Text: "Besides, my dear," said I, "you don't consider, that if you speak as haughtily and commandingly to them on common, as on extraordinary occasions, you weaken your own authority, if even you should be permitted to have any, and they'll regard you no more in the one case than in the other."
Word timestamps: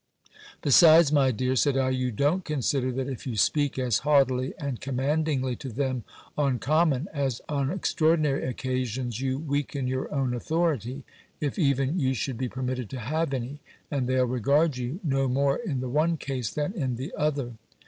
"Besides, 0.63 1.11
my 1.11 1.29
dear," 1.29 1.55
said 1.55 1.77
I, 1.77 1.91
"you 1.91 2.09
don't 2.09 2.43
consider, 2.43 2.91
that 2.91 3.07
if 3.07 3.27
you 3.27 3.37
speak 3.37 3.77
as 3.77 3.99
haughtily 3.99 4.55
and 4.57 4.81
commandingly 4.81 5.55
to 5.57 5.69
them 5.69 6.05
on 6.35 6.57
common, 6.57 7.07
as 7.13 7.39
on 7.47 7.69
extraordinary 7.69 8.43
occasions, 8.43 9.21
you 9.21 9.37
weaken 9.37 9.85
your 9.85 10.11
own 10.11 10.33
authority, 10.33 11.03
if 11.39 11.59
even 11.59 11.99
you 11.99 12.15
should 12.15 12.39
be 12.39 12.49
permitted 12.49 12.89
to 12.89 12.99
have 12.99 13.31
any, 13.31 13.59
and 13.91 14.07
they'll 14.07 14.25
regard 14.25 14.75
you 14.75 14.99
no 15.03 15.27
more 15.27 15.57
in 15.57 15.81
the 15.81 15.87
one 15.87 16.17
case 16.17 16.49
than 16.49 16.73
in 16.73 16.95
the 16.95 17.13
other." 17.15 17.53